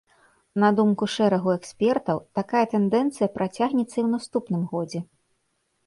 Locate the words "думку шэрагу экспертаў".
0.79-2.17